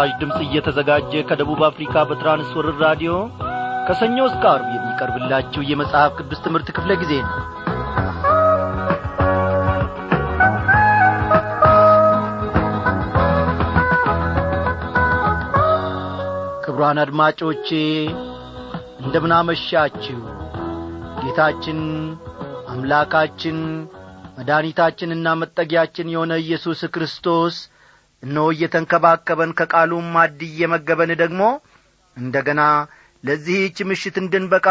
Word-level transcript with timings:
ይህ 0.00 0.04
ምስራች 0.04 0.20
ድምፅ 0.20 0.40
እየተዘጋጀ 0.44 1.12
ከደቡብ 1.28 1.60
አፍሪካ 1.68 1.94
በትራንስወርር 2.08 2.76
ራዲዮ 2.82 3.12
ከሰኞ 3.86 4.16
እስከ 4.28 4.44
አርብ 4.50 4.66
የሚቀርብላችሁ 4.74 5.62
የመጽሐፍ 5.68 6.10
ቅዱስ 6.18 6.40
ትምህርት 6.44 6.68
ክፍለ 6.76 6.90
ጊዜ 7.00 7.12
ነው። 7.22 7.34
ክብሯን 16.64 17.00
አድማጮቼ 17.04 17.68
እንደምናመሻችሁ። 19.02 20.20
ጌታችን 21.18 21.80
አምላካችን 22.72 23.58
መድኃኒታችንና 24.38 25.34
መጠጊያችን 25.42 26.12
የሆነ 26.14 26.32
ኢየሱስ 26.44 26.82
ክርስቶስ 26.94 27.56
እነሆ 28.22 28.46
እየተንከባከበን 28.54 29.50
ከቃሉም 29.58 30.06
ማድ 30.14 30.40
እየመገበን 30.48 31.12
ደግሞ 31.22 31.42
እንደ 32.16 32.36
ገና 32.48 32.62
ለዚህች 33.24 33.78
ምሽት 33.90 34.16
እንድንበቃ 34.22 34.66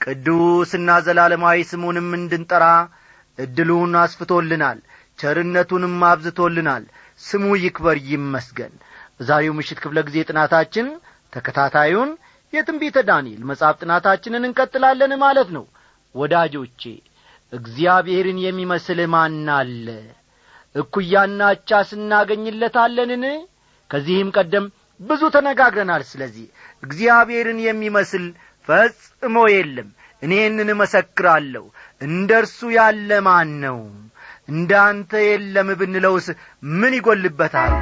ቅዱስና 0.00 0.90
ዘላለማዊ 1.06 1.58
ስሙንም 1.70 2.08
እንድንጠራ 2.18 2.64
ዕድሉን 3.38 3.94
አስፍቶልናል 4.02 4.78
ቸርነቱንም 5.18 5.96
አብዝቶልናል። 6.08 6.84
ስሙ 7.20 7.44
ይክበር 7.64 7.96
ይመስገን። 8.10 8.72
በዛሬው 9.16 9.54
ምሽት 9.58 9.78
ክፍለ 9.84 9.98
ጊዜ 10.08 10.18
ጥናታችን 10.30 10.86
ተከታታዩን 11.32 12.10
የትንቢተ 12.52 12.98
ዳንኤል 13.08 13.42
መጽሐፍ 13.50 13.74
ጥናታችንን 13.82 14.46
እንቀጥላለን 14.48 15.12
ማለት 15.24 15.48
ነው። 15.56 15.64
ወዳጆቼ 16.14 16.82
እግዚአብሔርን 17.52 18.38
የሚመስል 18.44 19.00
ማን 19.14 19.36
እኩያና 20.74 21.40
አቻ 21.52 21.70
ስናገኝለታለንን? 21.88 23.24
ከዚህም 23.90 24.28
ቀደም 24.36 24.66
ብዙ 25.00 25.22
ተነጋግረናል። 25.34 26.02
ስለዚህ 26.10 26.46
እግዚአብሔርን 26.82 27.58
የሚመስል 27.66 28.24
ፈጽሞ 28.68 29.36
የለም። 29.54 29.88
እኔንን 30.22 30.68
እመሰክራለሁ። 30.74 31.64
እንደ 32.00 32.30
እርሱ 32.42 32.60
ያለ 32.76 33.10
ማን 33.26 33.52
ነው? 33.64 33.78
እንደ 34.48 34.72
አንተ 34.86 35.12
የለም 35.26 35.68
ብንለውስ 35.80 36.26
ምን 36.72 36.92
ይጐልበታል 36.98 37.72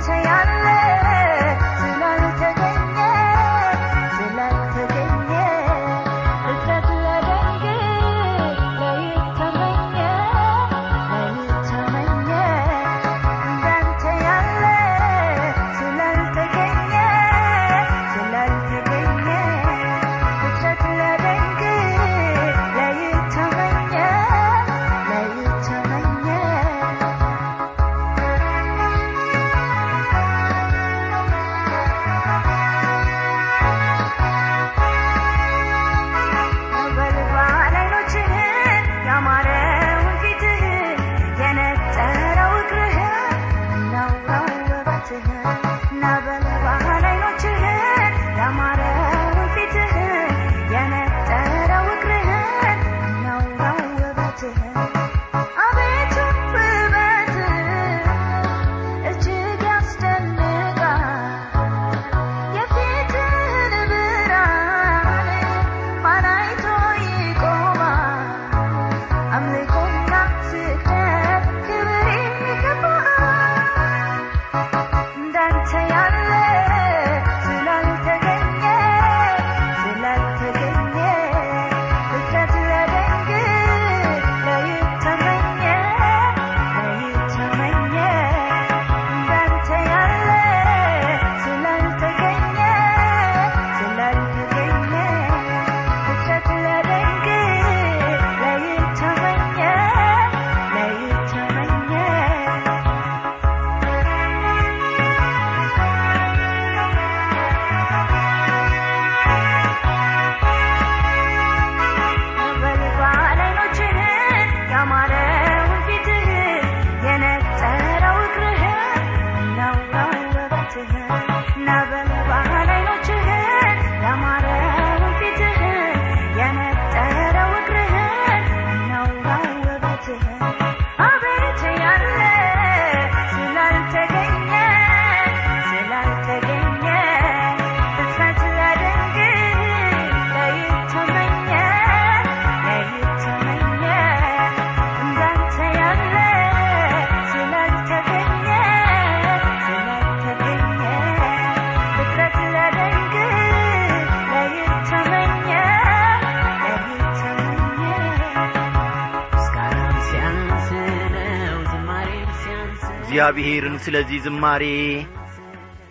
እግዚአብሔርን 163.30 163.74
ስለዚህ 163.84 164.18
ዝማሬ 164.24 164.62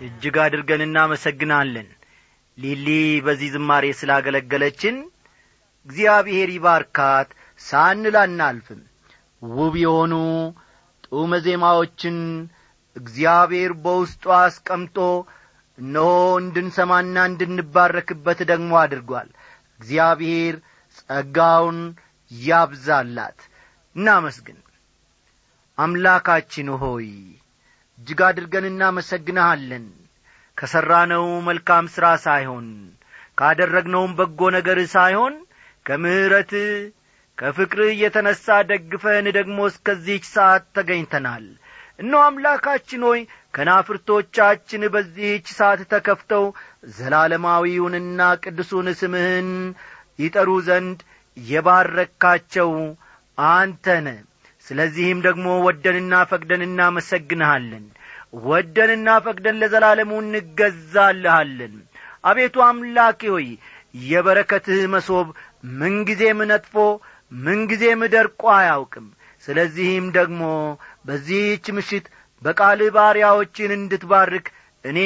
እጅግ 0.02 0.36
አድርገን 0.44 0.82
እናመሰግናለን። 0.86 1.88
ሊሊ 2.58 2.88
በዚህ 3.26 3.50
ዝማሬ 3.56 3.86
ስላገለገለችን 4.00 4.96
እግዚአብሔር 5.88 6.50
ይባርካት። 6.56 7.30
ሳንል 7.60 8.16
አናልፍም። 8.22 8.82
ውብ 9.42 9.76
የሆኑ 9.84 10.14
ጡመ 11.06 11.40
ዜማዎችን 11.46 12.18
እግዚአብሔር 12.96 13.74
በውስጡ 13.84 14.34
አስቀምጦ 14.40 14.98
እነሆ 15.78 16.10
እንድንሰማና 16.42 17.26
እንድንባረክበት 17.32 18.42
ደግሞ 18.52 18.72
አድርጓል። 18.84 19.30
እግዚአብሔር 19.80 20.58
ጸጋውን 21.00 21.80
ያብዛላት። 22.32 23.40
እናመስግን 23.96 24.58
አምላካችን 25.78 26.70
ሆይ 26.82 27.08
እጅግ 27.98 28.20
አድርገን 28.28 28.66
እናመሰግንሃለን። 28.70 29.86
ከሠራነው 30.58 31.26
መልካም 31.48 31.86
ሥራ 31.96 32.06
ሳይሆን 32.24 32.68
ካደረግነውም 33.40 34.14
በጎ 34.20 34.50
ነገር 34.56 34.80
ሳይሆን 34.94 35.34
ከምሕረት 35.86 36.54
ከፍቅርህ 37.38 37.92
የተነሣ 38.02 38.46
ደግፈህን 38.70 39.28
ደግሞ 39.38 39.58
እስከዚህች 39.72 40.26
ሰዓት 40.36 40.64
ተገኝተናል። 40.78 41.46
እነሆ 42.00 42.22
አምላካችን 42.28 43.04
ሆይ 43.10 43.22
ከናፍርቶቻችን 43.54 44.82
በዚህች 44.94 45.48
ሰዓት 45.60 45.82
ተከፍተው 45.94 46.46
ዘላለማዊውንና 46.98 48.22
ቅዱሱን 48.44 48.90
ስምህን 49.00 49.50
ይጠሩ 50.20 50.50
ዘንድ 50.68 51.00
የባረካቸው 51.38 52.72
አንተነ 53.38 54.08
ስለዚህም 54.68 55.20
ደግሞ 55.26 55.48
ወደንና 55.66 56.14
ፈቅደን 56.32 56.62
እናመሰግንሃለን። 56.68 57.86
ወደንና 58.48 59.10
ፈቅደን 59.26 59.60
ለዘላለሙ 59.62 60.12
እንገዛልሃለን። 60.24 61.76
አቤቱ 62.24 62.56
አምላኬ 62.68 63.22
ሆይ 63.34 63.48
የበረከትህ 64.04 64.82
መሶብ 64.94 65.28
ምንጊዜም 65.80 66.40
ነጥፎ 66.52 66.76
ምንጊዜም 67.32 68.02
ደርቆ 68.14 68.42
አያውቅም። 68.58 69.08
ስለዚህም 69.44 70.06
ደግሞ 70.18 70.42
በዚህች 71.08 71.66
ምሽት 71.78 72.06
በቃልህ 72.42 72.90
ባሪያዎችን 72.96 73.72
እንድትባርክ 73.78 74.48
እኔ 74.86 75.00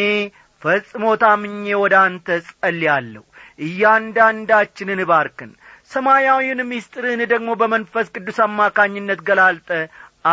ፈጽሞ 0.62 1.04
ታምኜ 1.22 1.66
ወደ 1.84 1.96
አንተ 2.06 2.28
ጸልያለሁ 2.48 3.24
እያንዳንዳችንን 3.60 5.02
ባርክን 5.10 5.52
ሰማያዊውን 5.92 6.62
ምስጢርህን 6.70 7.22
ደግሞ 7.32 7.50
በመንፈስ 7.62 8.08
ቅዱስ 8.16 8.40
አማካኝነት 8.46 9.22
ገላልጠ 9.28 9.70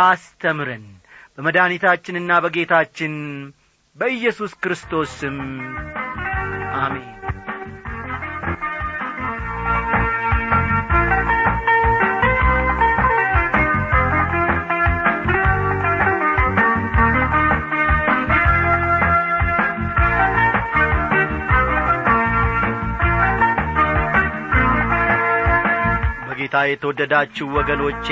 አስተምረን 0.00 0.84
በመድኃኒታችንና 1.36 2.32
በጌታችን 2.44 3.14
በኢየሱስ 3.96 4.52
ክርስቶስ 4.62 5.12
ስም። 5.20 5.38
አሜን 6.78 7.17
በጌታ 26.50 26.60
የተወደዳችሁ 26.66 27.46
ወገኖቼ 27.56 28.06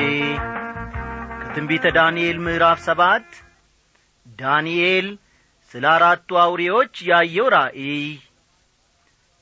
ከትንቢተ 1.40 1.84
ዳንኤል 1.96 2.38
ምዕራፍ 2.46 2.78
ሰባት 2.86 3.28
ዳንኤል 4.38 5.06
ስለ 5.70 5.84
አራቱ 5.92 6.28
አውሬዎች 6.42 6.92
ያየው 7.10 7.46
ራእይ። 7.54 8.02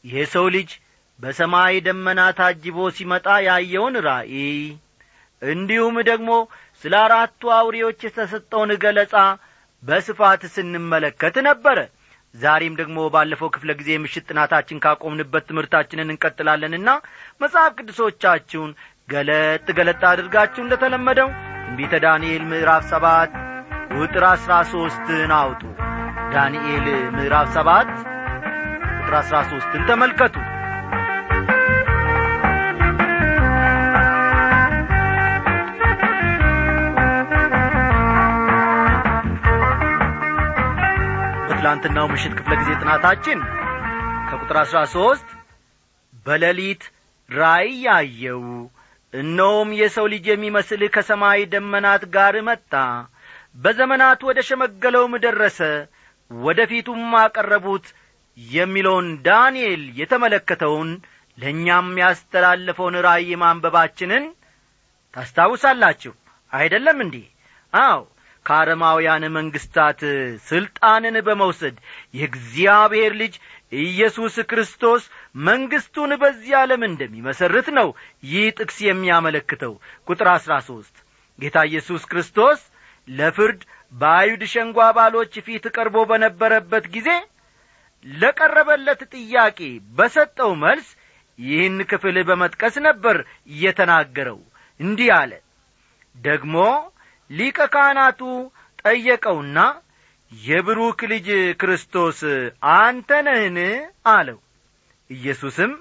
የሰው 0.04 0.46
ልጅ 0.56 0.70
በሰማይ 1.18 1.80
ደመና 1.86 2.20
ታጅቦ 2.40 2.86
ሲመጣ 2.98 3.26
ያየውን 3.48 3.96
ራእይ 4.06 4.62
እንዲሁም 5.42 5.98
ደግሞ 6.10 6.30
ስለ 6.84 6.94
አራቱ 7.02 7.50
አውሬዎች 7.58 7.98
የተሰጠውን 8.08 8.72
ገለጻ 8.84 9.16
በስፋት 9.82 10.44
ስንመለከት 10.54 11.38
ነበረ 11.48 11.78
ዛሬም 12.34 12.74
ደግሞ 12.78 12.98
ባለፈው 13.14 13.48
ክፍለ 13.54 13.70
ጊዜ 13.80 13.90
ምሽት 14.02 14.24
ጥናታችን 14.30 14.82
ካቆምንበት 14.84 15.44
ትምህርታችንን 15.50 16.12
እንቀጥላለንና 16.12 16.88
መጽሐፍ 17.42 17.72
ቅዱሶቻችሁን 17.78 18.70
ገለጥ 19.08 19.66
ገለጥ 19.78 20.02
አድርጋችሁ 20.10 20.62
እንደ 20.64 20.76
ተለመደው 20.82 21.28
ትንቢተ 21.66 22.00
ዳንኤል 22.04 22.42
ምዕራፍ 22.50 22.84
ሰባት 22.92 23.32
ቁጥር 23.94 24.24
አሥራ 24.30 24.52
ሦስትን 24.72 25.32
አውጡ። 25.38 25.62
ዳንኤል 26.34 26.86
ምዕራፍ 27.16 27.48
ሰባት 27.56 27.90
ቁጥር 28.96 29.14
አሥራ 29.20 29.38
ሦስትን 29.50 29.82
ተመልከቱ 29.90 30.36
በትላንትናው 41.76 42.08
ምሽት 42.10 42.32
ክፍለ 42.38 42.52
ጊዜ 42.58 42.70
ጥናታችን 42.80 43.38
ከቁጥር 44.26 44.56
አሥራ 44.60 44.80
ሦስት 44.92 45.28
በሌሊት 46.26 46.82
ራእይ 47.30 47.72
ያየው። 47.86 48.42
እነሆም 49.14 49.70
የሰው 49.78 50.06
ልጅ 50.12 50.26
የሚመስል 50.30 50.82
ከሰማይ 50.94 51.40
ደመናት 51.52 52.02
ጋር 52.14 52.36
መጣ። 52.48 52.72
በዘመናት 53.56 54.20
ወደ 54.28 54.38
ሸመገለውም 54.48 55.14
ደረሰ። 55.24 55.58
ወደ 56.30 56.60
ፊቱም 56.70 57.02
አቀረቡት 57.22 57.88
የሚለውን 58.38 59.08
ዳንኤል 59.26 59.84
የተመለከተውን 60.00 60.92
ለእኛም 61.38 61.90
ያስተላለፈውን 62.02 62.98
ራእይ 63.06 63.30
ማንበባችንን 63.42 64.26
ታስታውሳላችሁ። 65.14 66.14
አይደለም 66.52 67.00
እንዲህ 67.04 67.26
አው 67.72 68.00
ከአረማውያን 68.46 69.24
መንግሥታት 69.36 70.00
ሥልጣንን 70.48 71.16
በመውሰድ 71.26 71.76
የእግዚአብሔር 72.18 73.12
ልጅ 73.20 73.34
ኢየሱስ 73.82 74.34
ክርስቶስ 74.50 75.02
መንግሥቱን 75.44 76.12
በዚህ 76.22 76.52
ዓለም 76.60 76.82
እንደሚመሰርት 76.88 77.68
ነው 77.78 77.88
ይህ 78.26 78.46
ጥቅስ 78.58 78.78
የሚያመለክተው። 78.86 79.72
ቁጥር 80.08 80.28
አሥራ 80.34 80.54
ሦስት 80.68 80.96
ጌታ 81.38 81.58
ኢየሱስ 81.70 82.02
ክርስቶስ 82.10 82.60
ለፍርድ 83.08 83.62
በአይሁድ 83.92 84.42
ሸንጓ 84.52 84.78
አባሎች 84.88 85.32
ፊት 85.46 85.64
ቀርቦ 85.76 85.96
በነበረበት 86.10 86.84
ጊዜ 86.94 87.08
ለቀረበለት 88.06 89.00
ጥያቄ 89.14 89.58
በሰጠው 89.96 90.50
መልስ 90.62 90.88
ይህን 91.38 91.78
ክፍል 91.90 92.16
በመጥቀስ 92.28 92.74
ነበር 92.86 93.16
የተናገረው። 93.60 94.38
እንዲህ 94.80 95.10
አለ። 95.16 95.32
ደግሞ 96.16 96.56
ሊቀ 97.30 97.58
ካህናቱ 97.74 98.20
ጠየቀውና 98.82 99.58
የብሩክ 100.32 101.00
ልጅ 101.12 101.28
ክርስቶስ 101.60 102.20
አንተ 102.74 103.10
ነህን? 103.26 103.58
አለው። 104.12 104.38
ኢየሱስም 105.10 105.72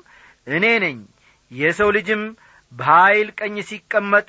እኔ 0.48 0.66
ነኝ። 0.84 0.98
የሰው 1.51 1.90
ልጅም 1.98 2.22
በኀይል 2.72 3.30
ቀኝ 3.40 3.56
ሲቀመጥ 3.69 4.28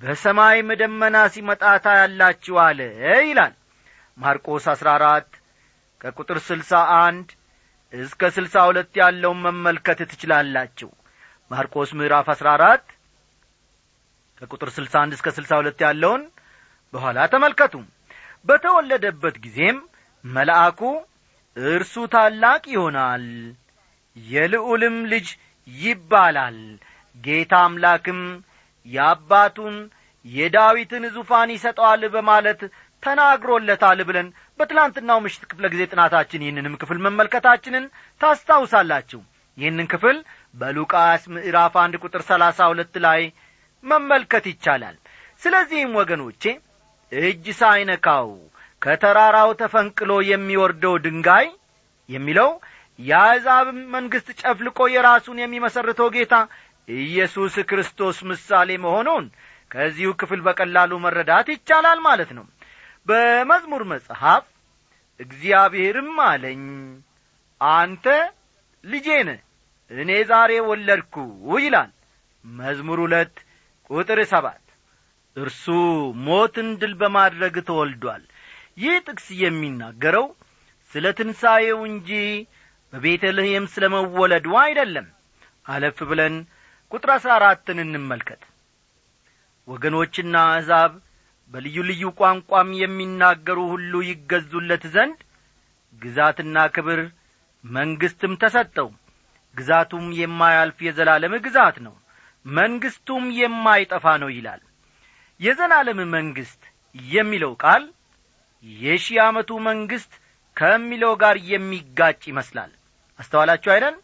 በሰማይም 0.00 0.68
ደመና 0.80 1.16
ሲመጣ 1.34 1.62
ታያላችሁ 1.84 2.56
አለ 2.66 2.80
ይላል። 3.22 3.54
ማርቆስ 4.18 4.64
አሥራ 4.72 4.88
አራት 4.98 5.30
ከቁጥር 6.00 6.38
ስልሳ 6.48 6.72
አንድ 6.98 7.28
እስከ 7.92 8.22
ስልሳ 8.36 8.64
ሁለት 8.68 8.92
ያለውን 9.00 9.38
መመልከት 9.46 10.00
ትችላላችሁ። 10.10 10.90
ማርቆስ 11.50 11.90
ምዕራፍ 11.98 12.26
አሥራ 12.34 12.48
አራት 12.56 12.84
ከቁጥር 14.42 14.68
ስልሳ 14.76 14.94
አንድ 15.02 15.12
እስከ 15.16 15.28
ስልሳ 15.36 15.52
ሁለት 15.60 15.80
ያለውን 15.86 16.22
በኋላ 16.94 17.18
ተመልከቱ። 17.32 17.74
በተወለደበት 18.46 19.36
ጊዜም 19.44 19.78
መልአኩ 20.24 20.80
እርሱ 21.56 21.94
ታላቅ 22.14 22.62
ይሆናል 22.74 23.24
የልዑልም 24.16 24.96
ልጅ 25.12 25.28
ይባላል። 25.68 26.58
ጌታ 27.24 27.54
አምላክም 27.66 28.20
የአባቱን 28.86 29.76
የዳዊትን 30.24 31.04
ዙፋን 31.16 31.50
ይሰጠዋል 31.54 32.02
በማለት 32.14 32.60
ተናግሮለታል 33.02 33.98
ብለን 34.08 34.28
በትላንትናው 34.60 35.18
ምሽት 35.24 35.42
ክፍለ 35.50 35.66
ጊዜ 35.72 35.82
ጥናታችን 35.92 36.44
ይህንንም 36.44 36.78
ክፍል 36.80 36.98
መመልከታችንን 37.06 37.84
ታስታውሳላችሁ። 38.20 39.20
ይህንን 39.58 39.86
ክፍል 39.92 40.16
በሉቃስ 40.54 41.22
ምዕራፍ 41.34 41.74
አንድ 41.82 41.94
ቁጥር 42.02 42.22
ሰላሳ 42.30 42.68
ሁለት 42.72 42.94
ላይ 43.06 43.22
መመልከት 43.84 44.44
ይቻላል። 44.52 44.96
ስለዚህም 45.42 45.92
ወገኖቼ 46.00 46.42
እጅ 47.12 47.46
ሳይነካው 47.58 48.28
ከተራራው 48.82 49.50
ተፈንቅሎ 49.60 50.12
የሚወርደው 50.30 50.94
ድንጋይ 51.04 51.46
የሚለው 52.08 52.50
የአሕዛብም 52.98 53.78
መንግሥት 53.94 54.28
ጨፍልቆ 54.42 54.78
የራሱን 54.92 55.38
የሚመሰርተው 55.42 56.08
ጌታ 56.16 56.34
ኢየሱስ 56.98 57.54
ክርስቶስ 57.70 58.18
ምሳሌ 58.30 58.70
መሆኑን 58.84 59.24
ከዚሁ 59.70 60.10
ክፍል 60.20 60.40
በቀላሉ 60.46 60.92
መረዳት 61.04 61.48
ይቻላል 61.54 61.98
ማለት 62.06 62.30
ነው። 62.38 62.46
በመዝሙር 63.06 63.82
መጽሐፍ 63.92 64.44
እግዚአብሔርም 65.20 66.16
አለኝ 66.28 66.62
አንተ 67.60 68.06
ልጄን 68.84 69.28
እኔ 69.90 70.10
ዛሬ 70.30 70.52
ወለድኩ 70.68 71.14
ይላል። 71.58 71.90
መዝሙር 72.44 72.98
ሁለት 73.04 73.36
ቁጥር 73.90 74.18
ሰባት 74.32 74.62
እርሱ 75.36 75.64
ሞትን 76.26 76.68
ድል 76.80 76.92
በማድረግ 77.00 77.56
ተወልዷል። 77.68 78.22
ይህ 78.82 78.94
ጥቅስ 79.06 79.26
የሚናገረው 79.42 80.26
ስለ 80.94 81.06
ትንሣኤው 81.18 81.80
እንጂ 81.90 82.10
በቤተልሔም 82.92 83.64
ስለ 83.72 83.84
መወለዱ 83.94 84.46
አይደለም። 84.62 85.08
አለፍ 85.66 85.98
ብለን 86.10 86.36
ቁጥር 86.92 87.10
አሥራ 87.16 87.30
አራትን 87.38 87.78
እንመልከት። 87.84 88.42
ወገኖችና 89.68 90.34
አሕዛብ 90.50 90.92
በልዩ 91.54 91.76
ልዩ 91.88 92.04
ቋንቋም 92.20 92.70
የሚናገሩ 92.80 93.58
ሁሉ 93.72 93.92
ይገዙለት 94.08 94.84
ዘንድ 94.94 95.18
ግዛትና 96.02 96.56
ክብር 96.74 97.00
መንግሥትም 97.64 98.32
ተሰጠው። 98.42 98.88
ግዛቱም 99.56 100.06
የማያልፍ 100.18 100.78
የዘላለም 100.86 101.34
ግዛት 101.46 101.76
ነው። 101.86 101.94
መንግሥቱም 102.46 103.24
የማይጠፋ 103.38 104.04
ነው 104.22 104.30
ይላል 104.34 104.60
የዘላለም 105.40 106.00
መንግሥት 106.14 106.62
የሚለው 107.12 107.52
ቃል 107.62 107.82
የሺህ 108.82 109.18
ዓመቱ 109.24 109.50
መንግሥት 109.66 110.12
ከሚለው 110.56 111.12
ጋር 111.22 111.36
የሚጋጭ 111.50 112.20
ይመስላል። 112.30 112.70
አስተዋላችሁ 113.18 113.70
አይደን 113.74 113.96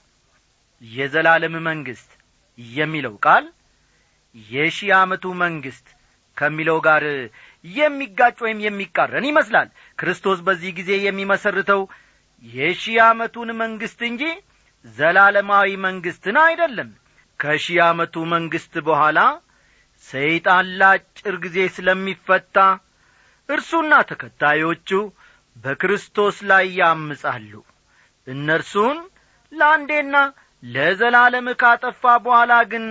የዘላለም 0.83 1.55
መንግሥት 1.69 2.11
የሚለው 2.77 3.15
ቃል 3.27 3.45
የሺህ 4.37 4.91
ዓመቱ 4.99 5.25
መንግሥት 5.43 5.87
ከሚለው 6.37 6.79
ጋር 6.87 7.05
የሚጋጭ 7.65 8.37
ወይም 8.45 8.59
የሚቃረን 8.65 9.27
ይመስላል። 9.29 9.69
ክርስቶስ 9.99 10.39
በዚህ 10.47 10.71
ጊዜ 10.79 10.91
የሚመሰርተው 11.05 11.83
የሺህ 12.45 12.97
ዓመቱን 13.05 13.51
መንግሥት 13.61 14.01
እንጂ 14.09 14.23
ዘላለማዊ 14.85 15.71
መንግሥትን 15.87 16.39
አይደለም። 16.45 16.89
ከሺህ 17.41 17.79
ዓመቱ 17.87 18.25
መንግሥት 18.33 18.75
በኋላ 18.89 19.19
ሰይጣን 20.09 20.67
ለአጭር 20.81 21.35
ጊዜ 21.45 21.59
ስለሚፈታ 21.77 22.57
እርሱና 23.49 23.93
ተከታዮቹ 24.11 24.91
በክርስቶስ 25.57 26.37
ላይ 26.51 26.67
ያምጻሉ። 26.81 27.53
እነርሱን 28.27 28.99
ለአንዴና 29.53 30.15
ለዘላለም 30.63 31.49
ካጠፋ 31.61 32.03
በኋላ 32.25 32.53
ግን 32.73 32.87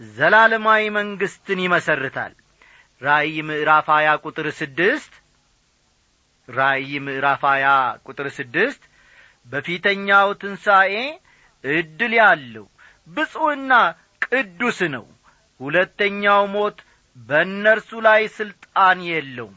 ዘላለማዊ 0.00 0.82
መንግሥትን 0.96 1.58
ይመሰርታል። 1.64 2.32
ራእይ 3.02 3.36
ምዕራፍ 3.48 3.88
ሀያ 3.94 4.08
ቁጥር 4.24 4.46
ስድስት 4.60 5.12
ራእይ 6.48 6.92
ምዕራፍ 7.06 7.42
ሀያ 7.50 7.66
ቁጥር 8.06 8.26
ስድስት 8.38 8.82
በፊተኛው 9.46 10.28
ትንሣኤ 10.40 10.94
ዕድል 11.64 12.12
ያለው 12.20 12.66
ብፁዕና 13.06 13.72
ቅዱስ 14.26 14.78
ነው 14.94 15.04
ሁለተኛው 15.60 16.42
ሞት 16.54 16.78
በእነርሱ 17.16 17.90
ላይ 18.06 18.22
ሥልጣን 18.36 18.98
የለውም። 19.08 19.56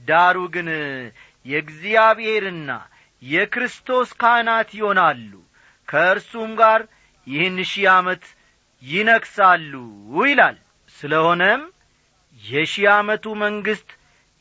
ዳሩ 0.00 0.36
ግን 0.54 0.68
የእግዚአብሔርና 1.46 2.70
የክርስቶስ 3.22 4.10
ካህናት 4.20 4.70
ይሆናሉ። 4.78 5.32
ከእርሱም 5.88 6.52
ጋር 6.60 6.80
ይህን 7.26 7.58
ሺህ 7.70 7.86
ዓመት 7.94 8.24
ይነክሳሉ 8.82 9.72
ይላል። 10.24 10.56
ስለሆነም 10.96 11.62
የሺህ 12.42 12.86
ዓመቱ 12.94 13.24
መንግሥት 13.42 13.90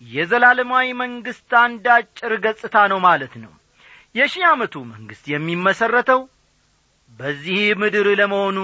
የዘላለማዊ 0.01 0.87
መንግሥት 1.01 1.51
አንድ 1.61 1.85
አጭር 1.95 2.33
ገጽታ 2.45 2.75
ነው 2.91 2.99
ማለት 3.07 3.33
ነው። 3.43 3.51
የሺህ 4.15 4.43
ዓመቱ 4.49 4.75
መንግሥት 4.91 5.25
የሚመሠረተው 5.33 6.21
በዚህ 7.11 7.59
ምድር 7.81 8.07
ለመሆኑ 8.19 8.57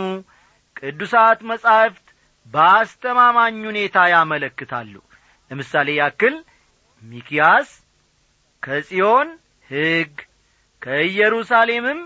ቅዱሳት 0.79 1.39
መጻሕፍት 1.49 2.06
በአስተማማኝ 2.53 3.57
ሁኔታ 3.69 3.97
ያመለክታሉ። 4.11 4.93
ለምሳሌ 5.51 5.89
ያክል 5.99 6.35
ሚኪያስ 7.03 7.69
ከጽዮን 8.63 9.29
ሕግ 9.69 10.13
ከኢየሩሳሌምም 10.81 11.99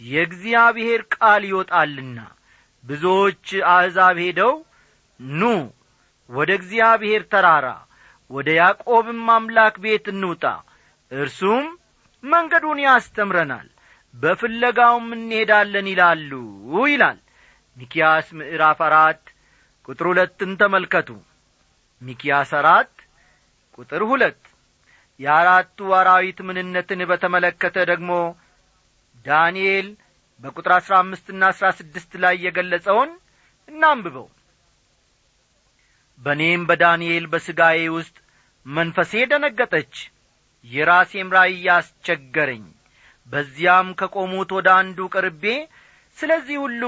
የእግዚአብሔር 0.00 1.00
ቃል 1.14 1.42
ይወጣልና 1.48 2.18
ብዙዎች 2.84 3.44
አሕዛብ 3.72 4.16
ሄደው 4.24 4.54
ኑ 5.20 5.42
ወደ 6.28 6.50
እግዚአብሔር 6.58 7.22
ተራራ 7.32 7.66
ወደ 8.30 8.48
ያዕቆብም 8.58 9.22
አምላክ 9.34 9.74
ቤት 9.84 10.06
እንውጣ። 10.12 10.44
እርሱም 11.10 11.66
መንገዱን 12.24 12.78
ያስተምረናል 12.84 13.68
በፍለጋውም 14.14 15.08
እንሄዳለን 15.16 15.86
ይላሉ 15.92 16.30
ይላል። 16.86 17.18
ሚኪያስ 17.76 18.26
ምዕራፍ 18.38 18.80
አራት 18.88 19.22
ቁጥር 19.88 20.06
ሁለትን 20.10 20.52
ተመልከቱ። 20.60 21.08
ሚኪያስ 22.02 22.50
አራት 22.60 22.92
ቁጥር 23.78 24.02
ሁለት 24.10 24.40
የአራቱ 25.20 25.78
አራዊት 25.98 26.38
ምንነትን 26.46 27.00
በተመለከተ 27.10 27.76
ደግሞ 27.90 28.10
ዳንኤል 29.26 29.88
በቁጥር 30.42 30.72
አሥራ 30.76 30.94
አምስትና 31.02 31.42
አሥራ 31.52 31.66
ስድስት 31.78 32.12
ላይ 32.22 32.34
የገለጸውን 32.44 33.10
እናንብበው። 33.68 34.26
በእኔም 36.20 36.62
በዳንኤል 36.68 37.24
በሥጋዬ 37.32 37.80
ውስጥ 37.96 38.16
መንፈሴ 38.66 39.12
ደነገጠች 39.30 39.94
የራሴም 40.64 41.32
ራእይ 41.36 41.56
ያስቸገረኝ። 41.66 42.64
በዚያም 43.26 43.88
ከቆሙት 44.00 44.50
ወደ 44.56 44.68
አንዱ 44.80 44.98
ቀርቤ 45.14 45.44
ስለዚህ 46.18 46.56
ሁሉ 46.64 46.82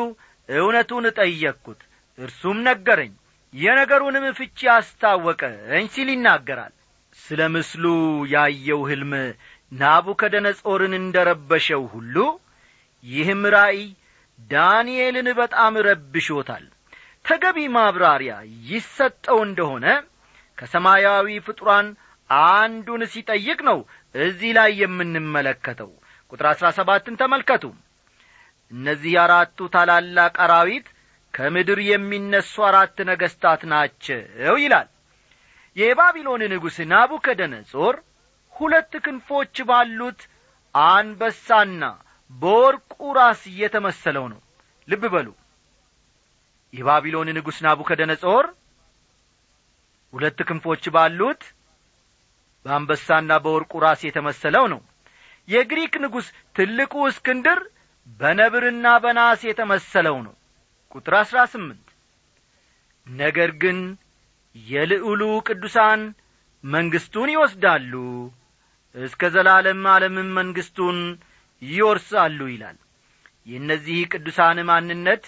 እውነቱን 0.49 1.07
ጠየቅኩት 1.19 1.81
እርሱም 2.19 2.59
ነገረኝ 2.67 3.13
የነገሩንም 3.55 4.25
ፍቺ 4.39 4.59
አስታወቀኝ 4.75 5.85
ሲል 5.95 6.09
ይናገራል። 6.13 6.73
ስለ 7.19 7.41
ምስሉ 7.55 7.85
ያየው 8.33 8.81
ሕልም 8.89 9.13
ናቡከደነጾርን 9.73 10.95
እንደ 10.99 11.17
ረበሸው 11.29 11.83
ሁሉ 11.95 12.17
ይህም 13.05 13.43
ራእይ 13.55 13.81
ዳንኤልን 14.51 15.29
በጣም 15.39 15.75
ረብሾታል። 15.87 16.65
ተገቢ 17.25 17.59
ማብራሪያ 17.77 18.33
ይሰጠው 18.69 19.39
እንደሆነ 19.47 19.87
ከሰማያዊ 20.59 21.39
ፍጡራን 21.47 21.87
አንዱን 22.31 23.03
ሲጠይቅ 23.13 23.59
ነው 23.69 23.79
እዚህ 24.15 24.51
ላይ 24.59 24.71
የምንመለከተው። 24.83 25.91
ቁጥር 26.33 26.47
አሥራ 26.53 26.67
ሰባትን 26.79 27.19
ተመልከቱ። 27.21 27.65
እነዚህ 28.71 29.13
አራቱ 29.25 29.59
ታላላቅ 29.75 30.35
አራዊት 30.47 30.87
ከምድር 31.37 31.79
የሚነሱ 31.85 32.55
አራት 32.69 32.99
ነገሥታት 33.09 33.63
ናቸው 33.73 34.21
ይላል። 34.59 34.89
የባቢሎን 35.77 36.43
ንጉሥ 36.53 36.77
ናቡከደነጾር 36.93 37.97
ሁለት 38.55 38.93
ክንፎች 39.05 39.57
ባሉት 39.69 40.21
አንበሳና 40.75 41.83
በወርቁ 42.31 43.03
ራስ 43.19 43.43
እየተመሰለው 43.51 44.25
ነው። 44.33 44.41
ልብ 44.89 45.05
በሉ። 45.15 45.29
የባቢሎን 46.75 47.29
ንጉሥ 47.37 47.59
ናቡከደነጾር 47.67 48.47
ሁለት 50.13 50.39
ክንፎች 50.49 50.85
ባሉት 50.95 51.43
በአንበሳና 52.67 53.33
በወርቁ 53.45 53.73
ራስ 53.85 54.01
የተመሰለው 54.07 54.65
ነው። 54.73 54.81
የግሪክ 55.49 55.95
ንጉሥ 56.05 56.27
ትልቁ 56.57 56.95
እስክንድር 57.11 57.59
በነብርና 58.21 58.87
በናስ 59.05 59.41
የተመሰለው 59.49 60.17
ነው 60.27 60.35
ቁጥር 60.97 61.15
አሥራ 61.19 61.39
ስምንት። 61.53 61.87
ነገር 63.07 63.51
ግን 63.63 63.79
የልዑሉ 64.57 65.23
ቅዱሳን 65.49 66.01
መንግሥቱን 66.65 67.29
ይወስዳሉ 67.35 67.93
እስከ 68.95 69.29
ዘላለም 69.35 69.83
ዓለምም 69.93 70.29
መንግሥቱን 70.39 70.99
ይወርሳሉ 71.63 72.39
ይላል። 72.53 72.79
የእነዚህ 73.47 73.99
ቅዱሳን 74.13 74.59
ማንነት 74.71 75.25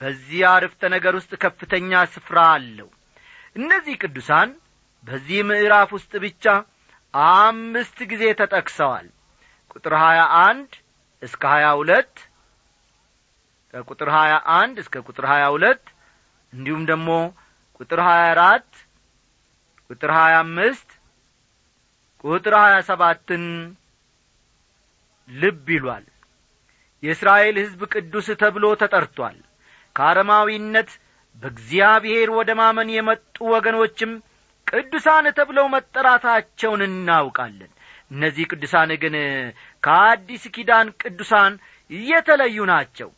በዚህ 0.00 0.42
አርፍተ 0.50 0.82
ነገር 0.94 1.14
ውስጥ 1.18 1.32
ከፍተኛ 1.42 2.00
ስፍራ 2.14 2.38
አለው። 2.54 2.88
እነዚህ 3.56 3.94
ቅዱሳን 4.02 4.50
በዚህ 5.06 5.40
ምዕራፍ 5.48 5.90
ውስጥ 5.96 6.12
ብቻ 6.24 6.44
አምስት 7.14 7.98
ጊዜ 8.12 8.24
ተጠቅሰዋል። 8.40 9.06
ቁጥር 9.72 9.94
ሀያ 10.02 10.20
አንድ 10.44 10.70
እስከ 11.22 11.42
ሀያ 11.52 11.66
ሁለት 11.80 12.14
ከቁጥር 13.74 14.08
ሀያ 14.14 14.32
አንድ 14.56 14.76
እስከ 14.82 15.02
ቁጥር 15.06 15.24
ሀያ 15.30 15.44
ሁለት 15.54 15.84
እንዲሁም 16.52 16.82
ደግሞ 16.90 17.10
ቁጥር 17.80 18.00
ሀያ 18.06 18.24
አራት 18.32 18.70
ቁጥር 19.90 20.10
ሀያ 20.16 20.34
አምስት 20.42 20.88
ቁጥር 22.24 22.54
ሀያ 22.60 22.74
ሰባትን 22.88 23.44
ልብ 25.28 25.66
ይሏል። 25.74 26.04
የእስራኤል 27.02 27.56
ሕዝብ 27.62 27.80
ቅዱስ 27.94 28.26
ተብሎ 28.42 28.64
ተጠርቶአል 28.82 29.38
ከአረማዊነት 29.96 30.90
በእግዚአብሔር 31.42 32.28
ወደ 32.38 32.50
ማመን 32.60 32.90
የመጡ 32.96 33.36
ወገኖችም 33.54 34.12
ቅዱሳን 34.66 35.26
ተብለው 35.38 35.66
መጠራታቸውን 35.74 36.82
እናውቃለን። 36.88 37.72
እነዚህ 38.10 38.44
ቅዱሳን 38.52 38.90
ግን 39.02 39.14
ከአዲስ 39.82 40.44
ኪዳን 40.54 40.88
ቅዱሳን 41.02 41.52
የተለዩ 42.06 42.58
ናቸው 42.70 43.10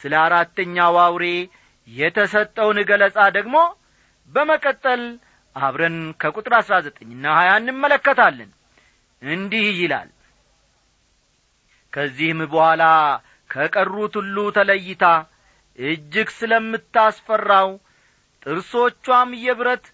ስለ 0.00 0.14
አራተኛው 0.24 0.94
አውሬ 1.04 1.24
የተሰጠውን 1.88 2.78
ገለጻ 2.90 3.18
ደግሞ 3.36 3.56
በመቀጠል 4.30 5.02
አብረን 5.56 5.98
ከቁጥር 6.20 6.54
አሥራ 6.58 6.74
ዘጠኝና 6.84 7.24
ሀያ 7.38 7.50
እንመለከታለን። 7.60 8.50
እንዲህ 9.22 9.66
ይላል። 9.80 10.10
ከዚህም 11.92 12.40
በኋላ 12.52 12.82
ከቀሩት 13.50 14.14
ሁሉ 14.20 14.36
ተለይታ 14.56 15.04
እጅግ 15.78 16.28
ስለምታስፈራው 16.38 17.70
ጥርሶቿም 18.42 19.30
የብረት 19.44 19.86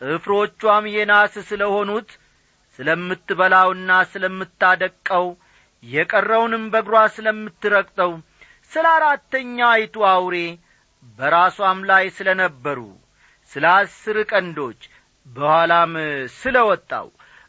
ጥፍሮቿም 0.00 0.84
የናስ 0.94 1.34
ስለ 1.48 1.62
ሆኑት 1.74 2.10
ስለምትበላውና 2.78 3.90
ስለምታደቀው 4.12 5.26
የቀረውንም 5.82 6.64
በእግሯ 6.72 7.02
ስለምትረግጠው 7.16 8.12
ስለ 8.74 8.86
አራተኛይቱ 8.96 10.04
አውሬ 10.10 10.36
በራሷም 11.18 11.80
ላይ 11.90 12.04
ስለ 12.16 12.28
ነበሩ 12.40 12.78
ስለ 13.52 13.64
አስር 13.74 14.16
ቀንዶች 14.30 14.80
በኋላም 15.26 15.92
ስለ 16.38 16.56
ወጣው 16.68 17.08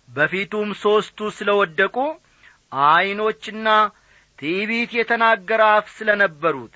በፊቱም 0.09 0.69
ሦስቱ 0.83 1.29
ስለ 1.37 1.49
ወደቁ 1.59 1.95
ዐይኖችና 2.85 3.67
ትዕቢት 4.39 4.91
የተናገረ 4.97 5.61
አፍ 5.75 5.87
ስለ 5.97 6.09
ነበሩት 6.23 6.73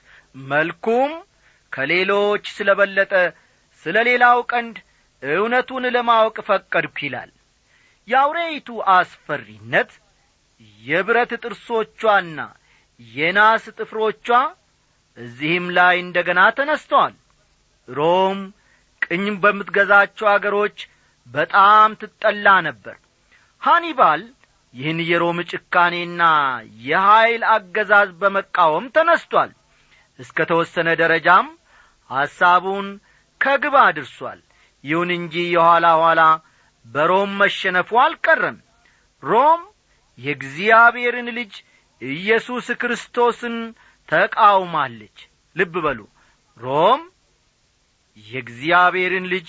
መልኩም 0.49 1.11
ከሌሎች 1.73 2.45
ስለ 2.57 2.69
በለጠ 2.79 3.13
ስለ 3.85 3.97
ሌላው 4.09 4.39
ቀንድ 4.51 4.77
እውነቱን 5.23 5.85
ለማወቅ 5.95 6.37
ፈቀድኩ 6.49 6.97
ይላል። 7.05 7.31
የአውሬይቱ 8.07 8.69
አስፈሪነት 8.93 9.91
የብረት 10.81 11.31
ጥርሶቿና 11.43 12.39
የናስ 12.99 13.65
ጥፍሮቿ 13.77 14.27
እዚህም 15.17 15.65
ላይ 15.77 15.95
እንደ 16.03 16.17
ገና 16.27 16.41
ተነስተዋል። 16.57 17.13
ሮም 17.87 18.39
ቅኝ 19.01 19.25
በምትገዛቸው 19.43 20.27
አገሮች 20.33 20.77
በጣም 21.27 21.89
ትጠላ 22.01 22.47
ነበር። 22.67 22.95
ሃኒባል 23.61 24.21
ይህን 24.73 24.99
የሮም 25.09 25.37
ጭካኔና 25.51 26.23
የኀይል 26.87 27.43
አገዛዝ 27.53 28.09
በመቃወም 28.21 28.85
ተነስቷል። 28.95 29.51
እስከ 30.19 30.45
ተወሰነ 30.49 30.89
ደረጃም 31.01 31.47
ሐሳቡን 32.09 32.87
ከግብ 33.41 33.75
አድርሷል። 33.81 34.39
ይሁን 34.83 35.09
እንጂ 35.17 35.35
የኋላ 35.53 35.87
ኋላ 36.01 36.21
በሮም 36.85 37.31
መሸነፉ 37.41 37.89
አልቀረም። 38.03 38.57
ሮም 39.23 39.61
የእግዚአብሔርን 40.19 41.27
ልጅ 41.37 41.53
ኢየሱስ 42.01 42.67
ክርስቶስን 42.81 43.55
ተቃውማለች። 44.09 45.17
ልብ 45.55 45.73
በሉ። 45.85 45.99
ሮም 46.57 47.01
የእግዚአብሔርን 48.27 49.25
ልጅ 49.33 49.47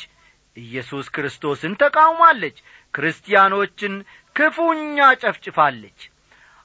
ኢየሱስ 0.57 1.07
ክርስቶስን 1.15 1.73
ተቃውማለች። 1.83 2.57
ክርስቲያኖችን 2.95 3.95
ክፉኛ 4.37 4.99
ጨፍጭፋለች። 5.23 6.01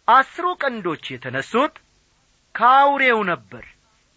አስሩ 0.08 0.46
ቀንዶች 0.62 1.04
የተነሱት 1.12 1.74
ከአውሬው 2.56 3.20
ነበር። 3.32 3.64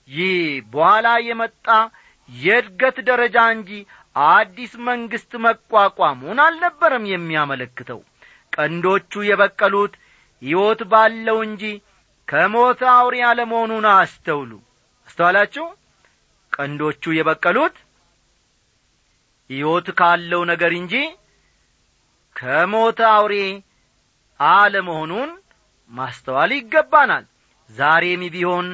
ይህ 0.09 0.35
በኋላ 0.73 1.09
የመጣ 1.29 1.67
የእድገት 2.29 2.97
ደረጃ 3.09 3.39
እንጂ 3.55 3.71
አዲስ 4.31 4.73
መንግሥት 4.89 5.33
መቋቋሙን 5.45 6.39
አልነበረም 6.45 7.05
የሚያመለክተው። 7.11 8.01
ቀንዶቹ 8.53 9.13
የበቀሉት 9.27 9.95
ሕይወት 10.43 10.81
ባለው 10.91 11.39
እንጂ 11.47 11.63
ከሞተ 12.29 12.81
አውሬ 12.95 13.15
አለመሆኑን 13.29 13.87
አስተውሉ። 13.93 14.51
አስተዋላችሁ? 15.09 15.67
ቀንዶቹ 16.53 17.03
የበቀሉት 17.17 17.77
ሕይወት 19.51 19.89
ካለው 19.99 20.43
ነገር 20.51 20.73
እንጂ 20.81 20.95
ከሞተ 22.37 23.01
አውሬ 23.13 23.35
አለመሆኑን 24.41 25.31
ማስተዋል 25.93 26.51
ይገባናል። 26.57 27.25
ዛሬም 27.71 28.23
ቢሆን 28.35 28.69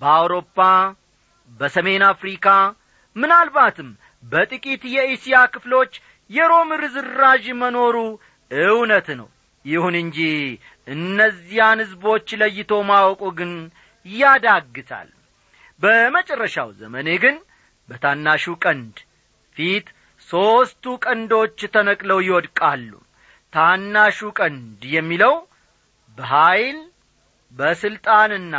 በአውሮፓ 0.00 0.58
በሰሜን 1.50 2.02
አፍሪካ 2.08 2.46
ምናልባትም 3.16 3.88
በጥቂት 4.24 4.82
የእስያ 4.94 5.36
ክፍሎች 5.54 5.92
የሮም 6.30 6.70
ርዝራዥ 6.82 7.44
መኖሩ 7.60 7.96
እውነት 8.50 9.08
ነው። 9.20 9.28
ይሁን 9.64 9.94
እንጂ 10.02 10.18
እነዚያን 10.90 11.80
ሕዝቦች 11.82 12.28
ለይቶ 12.40 12.80
ማወቁ 12.88 13.22
ግን 13.38 13.52
ያዳግታል። 14.06 15.08
በመጨረሻው 15.80 16.68
ዘመኔ 16.80 17.08
ግን 17.22 17.36
በታናሹ 17.88 18.44
ቀንድ 18.64 18.96
ፊት 19.56 19.86
ሦስቱ 20.28 20.84
ቀንዶች 21.04 21.58
ተነቅለው 21.74 22.18
ይወድቃሉ። 22.26 22.90
ታናሹ 23.52 24.18
ቀንድ 24.38 24.80
የሚለው 24.94 25.34
በኀይል 26.18 26.78
በሥልጣንና 27.54 28.56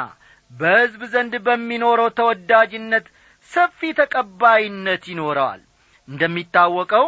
በሕዝብ 0.51 1.01
ዘንድ 1.13 1.33
በሚኖረው 1.45 2.09
ተወዳጅነት 2.17 3.05
ሰፊ 3.51 3.79
ተቀባይነት 3.99 5.03
ይኖረዋል። 5.11 5.61
እንደሚታወቀው 6.07 7.07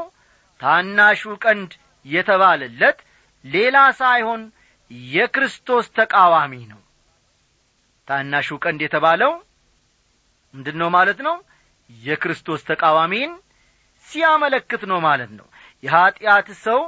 ታናሹ 0.59 1.21
ቀንድ 1.45 1.71
የተባለለት 2.05 2.97
ሌላ 3.45 3.77
ሳይሆን 3.99 4.41
የክርስቶስ 4.91 5.85
ተቃዋሚ 5.97 6.53
ነው። 6.71 6.79
ታናሹ 8.07 8.57
ቀንድ 8.63 8.81
የተባለው 8.85 9.31
ምንድን 10.53 10.77
ነው 10.81 10.89
ማለት 10.97 11.19
ነው? 11.27 11.35
የክርስቶስ 11.89 12.61
ተቃዋሚን 12.69 13.31
ሲያመለክት 14.07 14.81
ነው 14.91 14.99
ማለት 15.07 15.31
ነው። 15.39 15.47
የኀጢአት 15.83 16.47
ሰው 16.65 16.79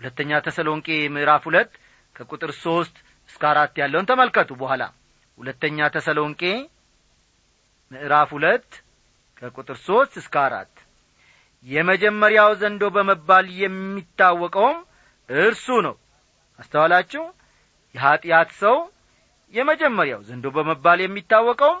ሁለተኛ 0.00 0.40
ተሰሎንቄ 0.46 0.88
ምዕራፍ 1.14 1.42
ሁለት 1.48 1.70
ከቁጥር 2.16 2.50
ሦስት 2.62 2.94
እስከ 3.28 3.42
አራት 3.52 3.74
ያለውን 3.80 4.08
ተመልከቱ 4.10 4.50
በኋላ። 4.60 4.82
ሁለተኛ 5.38 5.88
ተሰሎንቄ 5.94 6.42
ምዕራፍ 7.90 8.30
ሁለት 8.36 8.68
ከቁጥር 9.42 9.76
ሦስት 9.86 10.14
እስከ 10.20 10.34
አራት 10.46 10.72
የመጀመሪያው 11.66 12.50
ዘንዶ 12.60 12.82
በመባል 12.94 13.46
የሚታወቀውም 13.62 14.78
እርሱ 15.28 15.66
ነው 15.86 15.94
አስተዋላችሁ? 16.60 17.22
የኀጢአት 17.94 18.50
ሰው 18.62 18.76
የመጀመሪያው 19.52 20.20
ዘንዶ 20.28 20.46
በመባል 20.56 20.98
የሚታወቀውም 21.02 21.80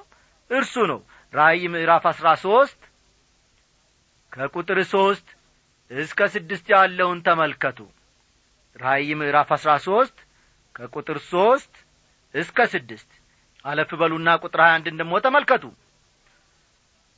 እርሱ 0.50 0.74
ነው። 0.90 1.00
ራእይ 1.32 1.62
ምዕራፍ 1.74 2.04
አሥራ 2.10 2.28
ሦስት 2.44 2.80
ከቁጥር 4.32 4.78
ሦስት 4.92 5.26
እስከ 5.90 6.20
ስድስት 6.34 6.66
ያለውን 6.74 7.18
ተመልከቱ። 7.26 7.78
ራእይ 8.76 9.10
ምዕራፍ 9.20 9.48
አሥራ 9.56 9.70
ሦስት 9.86 10.16
ከቁጥር 10.76 11.18
ሦስት 11.30 11.72
እስከ 12.34 12.66
ስድስት 12.74 13.10
አለፍ 13.64 13.90
በሉና 14.00 14.28
ቁጥር 14.42 14.60
ሀያ 14.64 14.74
አንድን 14.76 14.98
ደሞ 15.00 15.12
ተመልከቱ። 15.24 15.64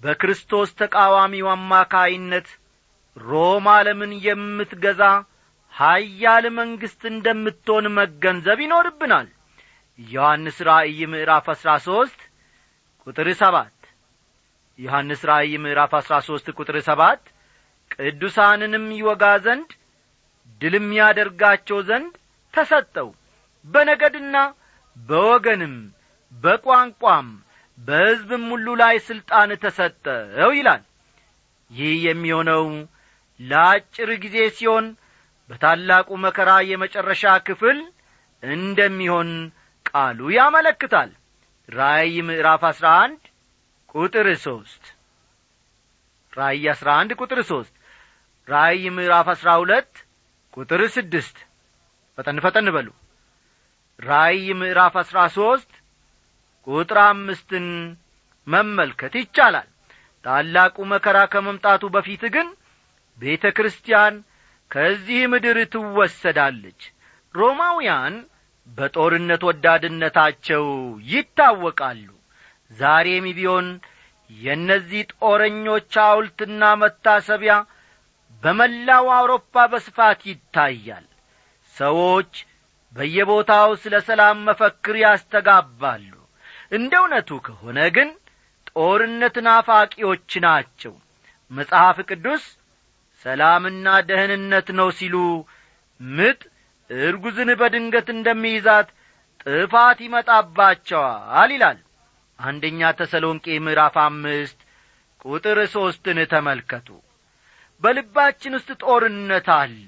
በክርስቶስ 0.03 0.71
ተቃዋሚው 0.81 1.49
አማካይነት 1.53 2.49
ሮም 3.17 3.67
ዓለምን 3.73 4.13
የምትገዛ 4.25 5.03
ሀያል 5.75 6.45
መንግሥት 6.57 7.03
እንደምትሆን 7.11 7.87
መገንዘብ 7.97 8.59
ይኖርብናል። 8.65 9.29
ዮሐንስ 9.99 10.59
ራእይ 10.69 11.01
ምዕራፍ 11.13 11.47
አሥራ 11.53 11.71
ሦስት 11.87 12.21
ቁጥር 13.07 13.29
ሰባት 13.41 13.77
ዮሐንስ 14.79 15.23
ራእይ 15.31 15.55
ምዕራፍ 15.65 15.93
አሥራ 15.99 16.15
ሦስት 16.29 16.47
ቁጥር 16.57 16.77
ሰባት 16.89 17.23
ቅዱሳንንም 17.95 18.85
ይወጋ 18.99 19.25
ዘንድ 19.45 19.71
ድልም 20.61 20.89
ያደርጋቸው 20.99 21.79
ዘንድ 21.89 22.13
ተሰጠው። 22.55 23.09
በነገድና 23.65 24.37
በወገንም 24.97 25.75
በቋንቋም 26.33 27.29
በሕዝብም 27.79 28.45
ሁሉ 28.53 28.69
ላይ 28.81 28.97
ሥልጣን 29.07 29.51
ተሰጠው 29.63 30.51
ይላል። 30.59 30.83
ይህ 31.71 31.95
የሚሆነው 32.07 32.65
ለአጭር 33.41 34.11
ጊዜ 34.25 34.37
ሲሆን 34.57 34.87
በታላቁ 35.51 36.09
መከራ 36.25 36.51
የመጨረሻ 36.69 37.25
ክፍል 37.47 37.79
እንደሚሆን 38.43 39.31
ቃሉ 39.87 40.21
ያመለክታል። 40.37 41.11
ራእይ 41.69 42.15
ምዕራፍ 42.29 42.63
አሥራ 42.71 42.87
አንድ 43.03 43.21
ቁጥር 43.95 44.29
ሦስት 44.45 44.85
ራእይ 46.33 46.65
አሥራ 46.73 46.89
አንድ 47.01 47.11
ቁጥር 47.19 47.41
ሦስት 47.51 47.75
ራእይ 48.49 48.85
ምዕራፍ 48.97 49.27
አሥራ 49.33 49.51
ሁለት 49.61 49.93
ቁጥር 50.55 50.83
ስድስት። 50.95 51.37
ፈጠን 52.19 52.39
ፈጠን 52.45 52.69
በሉ። 52.75 52.89
ራእይ 54.01 54.47
ምዕራፍ 54.61 54.95
አሥራ 55.03 55.19
ሦስት 55.37 55.71
ቁጥር 56.67 56.99
አምስትን 57.05 57.67
መመልከት 58.47 59.15
ይቻላል። 59.21 59.69
ታላቁ 60.25 60.77
መከራ 60.93 61.19
ከመምጣቱ 61.33 61.83
በፊት 61.95 62.23
ግን 62.35 62.49
ቤተ 63.19 63.45
ክርስቲያን 63.57 64.15
ከዚህ 64.73 65.23
ምድር 65.33 65.59
ትወሰዳለች። 65.73 66.81
ሮማውያን 67.35 68.15
በጦርነት 68.69 69.43
ወዳድነታቸው 69.49 70.65
ይታወቃሉ። 71.11 72.09
ዛሬም 72.71 73.27
ቢሆን 73.39 73.67
የእነዚህ 74.31 75.03
ጦረኞች 75.15 75.91
ሐውልትና 76.03 76.63
መታሰቢያ 76.83 77.55
በመላው 78.43 79.07
አውሮፓ 79.17 79.65
በስፋት 79.73 80.21
ይታያል። 80.31 81.07
ሰዎች 81.77 82.33
በየቦታው 82.95 83.71
ስለ 83.83 83.95
ሰላም 84.09 84.41
መፈክር 84.49 84.97
ያስተጋባሉ። 85.03 86.11
እንደ 86.73 86.93
እውነቱ 87.01 87.31
ከሆነ 87.47 87.79
ግን 87.97 88.09
ጦርነት 88.73 89.37
ናፋቂዎች 89.47 90.31
ናቸው። 90.45 90.95
መጽሐፍ 91.51 91.97
ቅዱስ 92.11 92.45
ሰላምና 93.25 93.87
ደህንነት 94.09 94.69
ነው 94.79 94.89
ሲሉ 94.99 95.17
ምጥ 96.01 96.41
እርጉዝን 96.91 97.51
በድንገት 97.61 98.09
እንደሚይዛት 98.15 98.89
ጥፋት 99.45 99.99
ይመጣባቸዋል 100.07 101.51
ይላል። 101.55 101.79
አንደኛ 102.39 102.91
ተሰሎንቄ 102.99 103.47
ምዕራፍ 103.65 103.97
አምስት 104.05 104.59
ቁጥር 105.25 105.59
ሦስትን 105.75 106.19
ተመልከቱ። 106.33 106.89
በልባችን 107.83 108.57
ውስጥ 108.59 108.71
ጦርነት 108.83 109.49
አለ። 109.57 109.87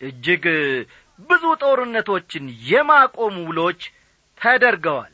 እጅግ 0.00 0.44
ብዙ 1.20 1.44
ጦርነቶችን 1.62 2.46
የማቆም 2.70 3.36
ውሎች 3.46 3.82
ተደርገዋል። 4.40 5.12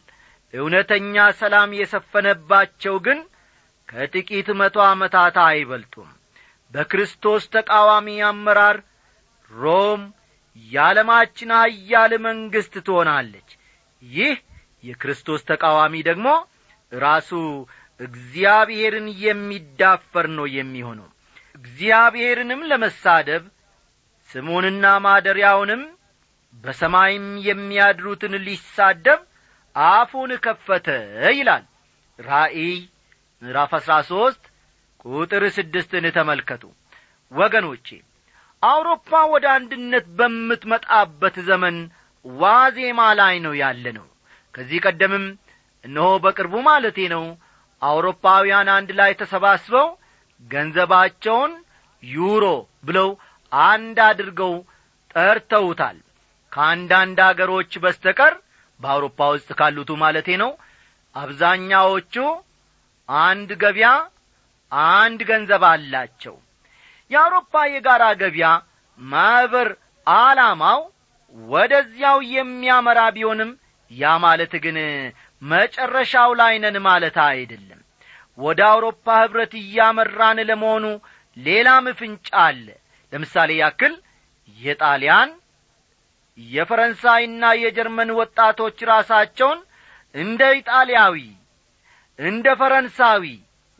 እውነተኛ 0.55 1.15
ሰላም 1.41 1.71
የሰፈነባቸው 1.79 2.97
ግን 3.07 3.19
ከጥቂት 3.89 4.49
መቶ 4.61 4.77
ዓመታት 4.89 5.37
አይበልጡም 5.45 6.11
በክርስቶስ 6.75 7.45
ተቃዋሚ 7.55 8.09
አመራር 8.29 8.77
ሮም 9.51 10.03
የዓለማችን 10.57 11.51
ሀያል 11.59 12.13
መንግሥት 12.27 12.75
ትሆናለች። 12.87 13.49
ይህ 14.03 14.35
የክርስቶስ 14.85 15.43
ተቃዋሚ 15.51 15.95
ደግሞ 16.09 16.29
ራሱ 16.93 17.31
እግዚአብሔርን 18.01 19.09
የሚዳፈር 19.25 20.27
ነው 20.37 20.47
የሚሆነው። 20.57 21.09
እግዚአብሔርንም 21.55 22.63
ለመሳደብ 22.71 23.45
ስሙንና 24.31 24.85
ማደሪያውንም 25.05 25.83
በሰማይም 26.55 27.27
የሚያድሩትን 27.47 28.35
ሊሳደብ 28.47 29.21
አፉን 29.77 30.33
ከፈተ 30.45 30.89
ይላል። 31.39 31.65
ራእይ 32.19 32.73
ምዕራፍ 33.43 33.73
አሥራ 33.79 33.93
ሦስት 34.11 34.43
ቁጥር 35.05 35.45
ስድስትን 35.57 36.05
ተመልከቱ። 36.17 36.63
ወገኖቼ 37.33 37.87
አውሮፓ 38.63 39.11
ወደ 39.33 39.47
አንድነት 39.55 40.07
በምትመጣበት 40.19 41.37
ዘመን 41.49 41.77
ዋዜማ 42.25 43.01
ላይ 43.21 43.37
ነው 43.47 43.55
ያለ 43.63 43.85
ነው 43.97 44.07
ከዚህ 44.55 44.83
ቀደምም 44.87 45.25
እነሆ 45.85 46.09
በቅርቡ 46.25 46.55
ማለቴ 46.67 46.99
ነው 47.15 47.25
አውሮፓውያን 47.83 48.69
አንድ 48.75 48.91
ላይ 48.99 49.13
ተሰባስበው 49.21 49.89
ገንዘባቸውን 50.43 51.53
ዩሮ 52.03 52.45
ብለው 52.85 53.09
አንድ 53.53 53.99
አድርገው 54.07 54.55
ጠርተውታል። 55.15 55.99
ከአንዳንድ 56.53 57.19
አገሮች 57.27 57.73
በስተቀር 57.83 58.35
በአውሮፓ 58.81 59.19
ውስጥ 59.35 59.51
ካሉቱ 59.59 59.91
ማለቴ 60.03 60.29
ነው 60.43 60.51
አብዛኛዎቹ 61.15 62.15
አንድ 63.09 63.51
ገቢያ 63.63 63.89
አንድ 64.73 65.21
ገንዘብ 65.29 65.63
አላቸው። 65.71 66.37
የአውሮፓ 67.11 67.55
የጋራ 67.73 68.05
ገቢያ 68.21 68.49
ማኅበር 68.99 69.69
ዓላማው 70.07 70.81
ወደዚያው 71.37 72.19
የሚያመራ 72.35 73.01
ቢሆንም 73.17 73.51
ያ 73.91 74.13
ማለት 74.25 74.53
ግን 74.65 74.77
መጨረሻው 75.43 76.31
ላይ 76.41 76.55
ማለት 76.85 77.17
አይደለም። 77.27 77.81
ወደ 78.39 78.61
አውሮፓ 78.71 79.07
ኅብረት 79.23 79.53
እያመራን 79.61 80.39
ለመሆኑ 80.51 80.85
ሌላም 81.37 81.87
ፍንጫ 81.99 82.29
አለ። 82.45 82.67
ለምሳሌ 83.13 83.51
ያክል 83.61 83.95
የጣሊያን 84.59 85.31
የፈረንሳይና 86.39 87.45
የጀርመን 87.63 88.11
ወጣቶች 88.19 88.79
ራሳቸውን 88.91 89.59
እንደ 90.15 90.43
ኢጣሊያዊ 90.61 91.17
እንደ 92.19 92.47
ፈረንሳዊ 92.61 93.25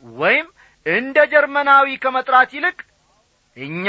ወይም 0.03 0.47
እንደ 0.85 1.17
ጀርመናዊ 1.31 1.87
ከመጥራት 2.03 2.49
ይልቅ 2.57 2.77
እኛ 3.57 3.87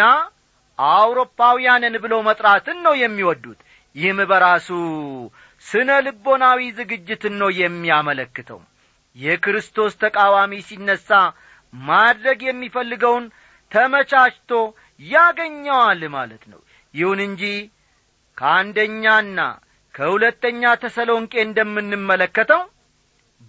አውሮፓውያንን 0.78 1.94
ብሎ 2.04 2.14
መጥራትን 2.28 2.78
ነው 2.86 2.94
የሚወዱት። 3.00 3.60
ይህም 3.96 4.20
በራሱ 4.30 4.68
ስነ 5.64 5.90
ልቦናዊ 6.06 6.60
ዝግጅትን 6.78 7.34
ነው 7.42 7.50
የሚያመለክተው። 7.60 8.60
የክርስቶስ 9.16 9.92
ተቃዋሚ 10.02 10.52
ሲነሣ 10.68 11.08
ማድረግ 11.72 12.40
የሚፈልገውን 12.44 13.24
ተመቻችቶ 13.72 14.50
ያገኘዋል 15.10 16.02
ማለት 16.16 16.42
ነው። 16.52 16.60
ይሁን 16.94 17.20
እንጂ 17.28 17.42
ከአንደኛና 18.38 19.38
ከሁለተኛ 19.94 20.62
ተሰሎንቄ 20.82 21.32
እንደምንመለከተው 21.46 22.62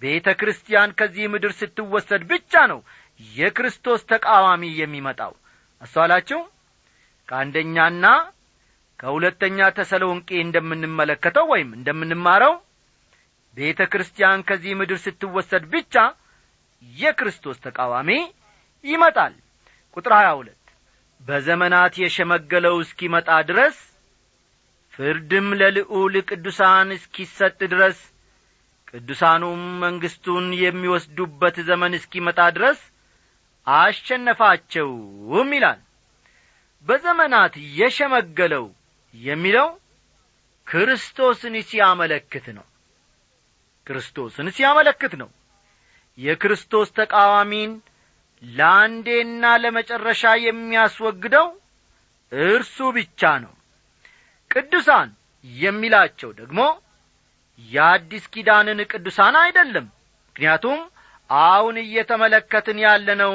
ቤተ 0.02 0.28
ክርስቲያን 0.40 0.96
ከዚህ 1.00 1.26
ምድር 1.34 1.52
ስትወሰድ 1.60 2.24
ብቻ 2.32 2.54
ነው 2.72 2.80
የክርስቶስ 3.20 4.02
ተቃዋሚ 4.12 4.64
የሚመጣው። 4.80 5.34
አስተዋላችሁ 5.82 6.40
ከአንደኛና 7.30 8.06
ከሁለተኛ 9.00 9.60
ተሰሎንቄ 9.78 10.30
እንደምንመለከተው 10.44 11.46
ወይም 11.54 11.70
እንደምንማረው 11.78 12.54
ቤተ 13.58 13.82
ክርስቲያን 13.92 14.46
ከዚህ 14.48 14.74
ምድር 14.80 14.98
ስትወሰድ 15.04 15.64
ብቻ 15.74 15.96
የክርስቶስ 16.84 17.58
ተቃዋሚ 17.66 18.10
ይመጣል። 18.84 19.34
ቁጥር 19.98 20.14
ሀያ 20.18 20.30
ሁለት 20.40 20.62
በዘመናት 21.22 21.94
የሸመገለው 22.02 22.76
እስኪመጣ 22.84 23.30
ድረስ 23.50 23.78
ፍርድም 24.94 25.48
ለልዑል 25.60 26.16
ቅዱሳን 26.30 26.90
እስኪሰጥ 26.98 27.58
ድረስ 27.74 27.98
ቅዱሳኑም 28.90 29.64
መንግሥቱን 29.82 30.46
የሚወስዱበት 30.62 31.56
ዘመን 31.70 31.96
እስኪመጣ 32.00 32.42
ድረስ 32.58 32.80
አሸነፋቸውም 33.68 35.50
ይላል። 35.56 35.80
በዘመናት 36.86 37.54
የሸመገለው 37.78 38.66
የሚለው 39.16 39.70
ክርስቶስን 40.68 41.56
ሲያመለክት 41.70 42.46
ነው። 42.58 42.66
ክርስቶስን 43.88 44.48
ሲያመለክት 44.56 45.14
ነው። 45.22 45.30
የክርስቶስ 46.18 46.90
ተቃዋሚን 46.98 47.72
ለአንዴና 48.44 49.46
ለመጨረሻ 49.64 50.24
የሚያስወግደው 50.46 51.48
እርሱ 52.32 52.78
ብቻ 52.98 53.22
ነው። 53.44 53.54
ቅዱሳን 54.52 55.10
የሚላቸው 55.46 56.30
ደግሞ 56.40 56.60
የአዲስ 57.60 58.26
ኪዳንን 58.34 58.80
ቅዱሳን 58.92 59.36
አይደለም። 59.42 59.86
ምክንያቱም 60.28 60.80
አሁን 61.30 61.76
እየተመለከትን 61.82 62.78
ያለነው 62.86 63.34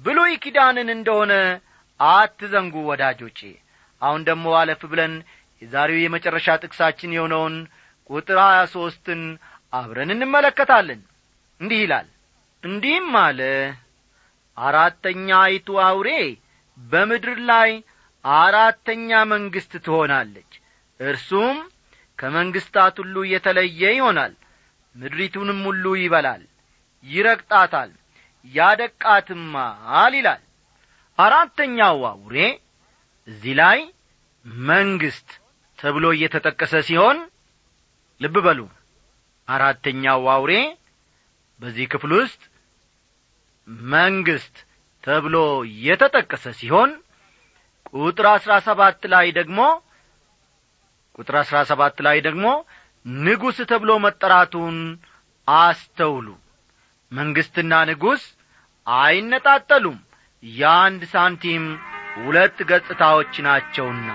ብሉይ 0.00 0.32
ኪዳንን 0.44 0.88
እንደሆነ 0.94 1.32
አትዘንጉ 2.00 2.74
ወዳጆቼ። 2.88 3.40
አሁን 4.02 4.20
ደግሞ 4.28 4.54
አለፍ 4.60 4.82
ብለን 4.92 5.12
የዛሬው 5.62 6.00
የመጨረሻ 6.02 6.46
ጥቅሳችን 6.62 7.14
የሆነውን 7.16 7.56
ቁጥር 8.10 8.38
ሀያ 8.44 8.60
ሦስትን 8.74 9.20
አብረን 9.72 10.10
እንመለከታለን። 10.14 11.00
እንዲህ 11.60 11.80
ይላል 11.84 12.08
እንዲህም 12.62 13.10
አለ 13.22 13.40
አራተኛ 14.56 15.28
አይቱ 15.44 15.68
አውሬ 15.84 16.08
በምድር 16.78 17.38
ላይ 17.50 17.70
አራተኛ 18.24 19.10
መንግሥት 19.32 19.72
ትሆናለች። 19.86 20.50
እርሱም 21.00 21.56
ከመንግሥታት 22.18 22.96
ሁሉ 23.02 23.16
የተለየ 23.30 23.82
ይሆናል 23.96 24.32
ምድሪቱንም 24.94 25.60
ሁሉ 25.68 25.84
ይበላል 26.00 26.42
ይረግጣታል 27.04 27.90
ያደቃትማል 28.44 30.14
ይላል። 30.18 30.42
አራተኛው 31.18 31.98
አውሬ 32.10 32.36
እዚህ 33.28 33.54
ላይ 33.60 33.78
መንግሥት 34.66 35.28
ተብሎ 35.78 36.06
እየተጠቀሰ 36.14 36.74
ሲሆን 36.88 37.18
ልብ 38.20 38.36
በሉ 38.46 38.60
አራተኛው 39.48 40.22
አውሬ 40.34 40.52
በዚህ 41.60 41.86
ክፍል 41.92 42.12
ውስጥ 42.18 42.42
መንግሥት 43.92 44.56
ተብሎ 45.04 45.36
የተጠቀሰ 45.84 46.44
ሲሆን 46.58 46.90
ቁጥር 47.94 48.26
አሥራ 48.32 48.52
ሰባት 48.66 49.02
ላይ 49.12 49.26
ደግሞ 49.38 49.60
ቁጥር 51.18 51.36
አሥራ 51.40 51.58
ሰባት 51.70 51.96
ላይ 52.06 52.18
ደግሞ 52.26 52.46
ንጉሥ 53.06 53.58
ተብሎ 53.70 53.92
መጠራቱን 54.04 54.76
አስተውሉ 55.48 56.26
መንግሥትና 57.12 57.72
ንጉሥ 57.88 58.22
አይነጣጠሉም። 58.86 59.98
የአንድ 60.42 61.02
ሳንቲም 61.12 61.64
ሁለት 62.16 62.58
ገጽታዎች 62.70 63.34
ናቸውና። 63.46 64.06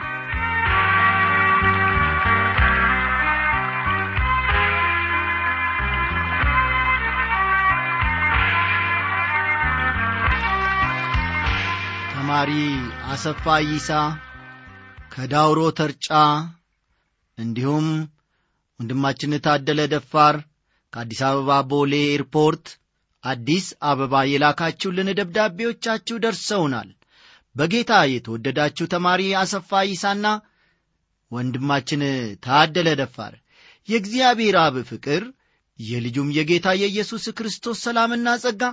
ተማሪ 12.14 12.52
አሰፋ 13.12 13.44
ይሳ 13.68 13.90
ከዳውሮ 15.12 15.60
ተርጫ 15.78 16.08
እንዲሁም 17.38 17.88
ወንድማችን 18.80 19.34
ታደለ 19.46 19.82
ደፋር 19.94 20.36
ከአዲስ 20.94 21.22
አበባ 21.28 21.60
ቦሌ 21.72 21.94
ኤርፖርት 22.12 22.66
አዲስ 23.23 23.65
አበባ 23.89 24.13
የላካችሁልን 24.32 25.10
ደብዳቤዎቻችሁ 25.19 26.17
ደርሰውናል። 26.25 26.89
በጌታ 27.56 27.93
የተወደዳችሁ 28.12 28.86
ተማሪ 28.93 29.21
አሰፋ 29.41 29.80
ይሳና 29.89 30.25
ወንድማችን 31.32 32.01
ታደለ 32.45 32.89
ደፋር 32.99 33.34
የእግዚአብሔር 33.89 34.56
አብ 34.63 34.75
ፍቅር 34.89 35.23
የልጁም 35.80 36.30
የጌታ 36.38 36.67
የኢየሱስ 36.82 37.25
ክርስቶስ 37.38 37.82
ሰላምና 37.86 38.27
ጸጋ 38.43 38.63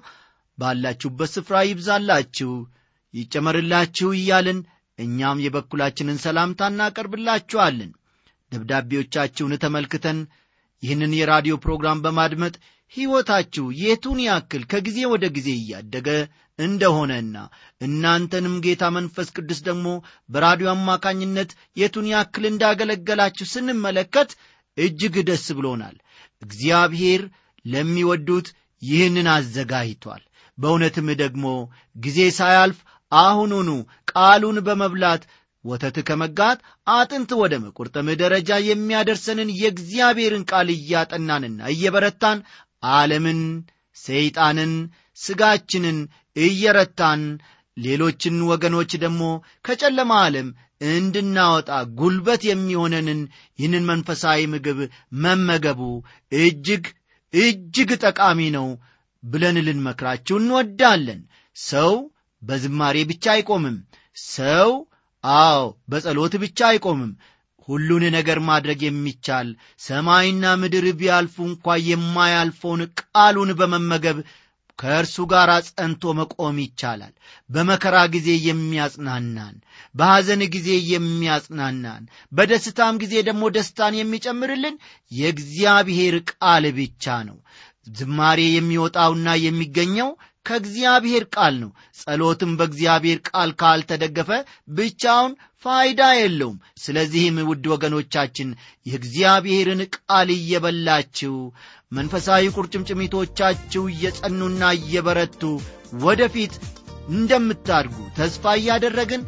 ባላችሁበት 0.59 1.31
ስፍራ 1.35 1.57
ይብዛላችሁ 1.69 2.53
ይጨመርላችሁ 3.15 4.09
እያልን 4.19 4.61
እኛም 4.99 5.43
የበኩላችንን 5.45 6.19
ሰላምታ 6.25 6.69
እናቀርብላችኋለን። 6.73 7.91
ደብዳቤዎቻችሁን 8.53 9.55
ተመልክተን 9.65 10.19
ይህንን 10.83 11.13
የራዲዮ 11.19 11.55
ፕሮግራም 11.65 12.03
በማድመጥ 12.05 12.55
ሕይወታችሁ 12.95 13.67
የቱን 13.83 14.19
ያክል 14.27 14.63
ከጊዜ 14.73 14.99
ወደ 15.13 15.25
ጊዜ 15.37 15.49
እያደገ 15.59 16.09
እንደሆነና 16.59 17.37
እናንተንም 17.81 18.57
ጌታ 18.65 18.85
መንፈስ 18.97 19.29
ቅዱስ 19.37 19.61
ደግሞ 19.69 19.87
በራዲዮ 20.29 20.69
አማካኝነት 20.75 21.51
የቱን 21.77 22.07
ያክል 22.13 22.45
እንዳገለገላችሁ 22.51 23.47
ስንመለከት 23.53 24.31
እጅግ 24.77 25.17
ደስ 25.29 25.47
ብሎናል። 25.59 25.97
እግዚአብሔር 26.43 27.23
ለሚወዱት 27.65 28.49
ይህንን 28.83 29.29
አዘጋጅቷል። 29.35 30.23
በእውነትም 30.59 31.09
ደግሞ 31.23 31.45
ጊዜ 31.97 32.19
ሳያልፍ 32.39 32.79
አሁኑኑ 33.13 33.71
ቃሉን 34.13 34.59
በመብላት 34.67 35.23
ወተት 35.65 35.97
ከመጋት 36.09 36.59
አጥንት 36.95 37.31
ወደ 37.41 37.55
መቁርጠም 37.63 38.09
ደረጃ 38.23 38.51
የሚያደርሰንን 38.65 39.51
የእግዚአብሔርን 39.61 40.45
ቃል 40.51 40.69
እያጠናንና 40.75 41.61
እየበረታን 41.75 42.39
ዓለምን፣ 42.93 43.41
ሰይጣንን፣ 43.97 44.73
ሥጋችንን 45.19 45.99
እየረታን 46.37 47.23
ሌሎችን 47.77 48.37
ወገኖች 48.51 48.93
ደግሞ 49.05 49.23
ከጨለማ 49.65 50.13
ዓለም 50.25 50.49
እንድናወጣ 50.91 51.69
ጉልበት 51.99 52.43
የሚሆነንን 52.49 53.21
ይህንን 53.59 53.85
መንፈሳዊ 53.91 54.41
ምግብ 54.53 54.79
መመገቡ 55.25 55.81
እጅግ 56.39 56.85
እጅግ 57.35 57.91
ጠቃሚ 58.05 58.41
ነው 58.57 58.67
ብለን 59.23 59.57
ልንመክራችሁ 59.67 60.37
እንወዳለን። 60.41 61.21
ሰው 61.57 61.93
በዝማሬ 62.43 62.97
ብቻ 63.11 63.25
አይቆምም። 63.35 63.77
ሰው 64.17 64.71
አዎ 65.25 65.61
በጸሎት 65.91 66.35
ብቻ 66.43 66.59
አይቆምም። 66.71 67.13
ሁሉን 67.69 68.05
ነገር 68.15 68.39
ማድረግ 68.49 68.81
የሚቻል 68.85 69.49
ሰማይና 69.81 70.55
ምድር 70.63 70.87
ቢያልፉ 70.99 71.37
እንኳ 71.51 71.77
የማያልፈውን 71.89 72.83
ቃሉን 73.03 73.53
በመመገብ 73.61 74.19
ከእርሱ 74.79 75.17
ጋር 75.33 75.51
ጸንቶ 75.69 76.13
መቆም 76.19 76.57
ይቻላል። 76.63 77.13
በመከራ 77.51 77.97
ጊዜ 78.15 78.29
የሚያጽናናን፣ 78.47 79.55
በሐዘን 79.95 80.43
ጊዜ 80.55 80.71
የሚያጽናናን፣ 80.93 82.03
በደስታም 82.33 82.99
ጊዜ 83.03 83.15
ደግሞ 83.29 83.51
ደስታን 83.57 83.99
የሚጨምርልን 83.99 84.77
የእግዚአብሔር 85.13 86.17
ቃል 86.33 86.67
ብቻ 86.79 87.17
ነው። 87.29 87.39
ዝማሬ 87.93 88.41
የሚወጣውና 88.53 89.29
የሚገኘው 89.45 90.11
ከእግዚአብሔር 90.47 91.25
ቃል 91.35 91.55
ነው። 91.63 91.71
ጸሎትም 92.01 92.53
በእግዚአብሔር 92.59 93.19
ቃል 93.29 93.51
ካልተደገፈ 93.61 94.31
ብቻውን 94.77 95.33
ፋይዳ 95.65 96.01
የለውም። 96.17 96.57
ስለዚህም 96.83 97.37
ውድ 97.51 97.67
ወገኖቻችን 97.73 98.49
የእግዚአብሔርን 98.87 99.81
ቃል 99.97 100.31
እየበላችሁ 100.37 101.35
መንፈሳዊ 101.93 102.45
ቁርጭምጭሚቶቻችሁ 102.57 103.85
እየጸኑና 103.91 104.73
እየበረቱ 104.79 105.43
ወደፊት 106.05 106.55
እንደምታድጉ 107.11 107.97
ተስፋ 108.19 108.55
እያደረግን 108.61 109.23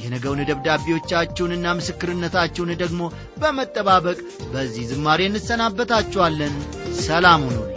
የነገውን 0.00 0.40
ደብዳቤዎቻችሁንና 0.48 1.66
ምስክርነታችሁን 1.78 2.72
ደግሞ 2.82 3.02
በመጠባበቅ 3.40 4.18
በዚህ 4.52 4.84
ዝማሬ 4.90 5.22
እንሰናበታችኋለን። 5.30 6.54
ሰላም 7.02 7.42
ሁኑልን። 7.46 7.72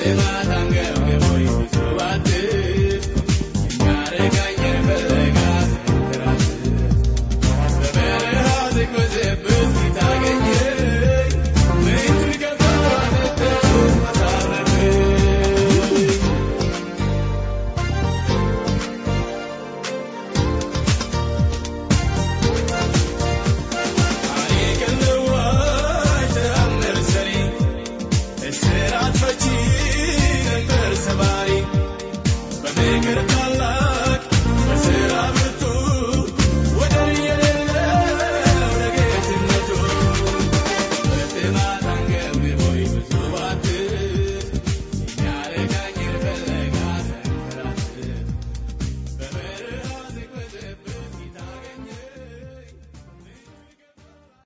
Yeah. 0.00 0.39